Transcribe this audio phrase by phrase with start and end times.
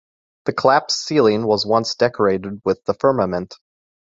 [0.45, 3.53] The collapsed ceiling was once decorated with the firmament.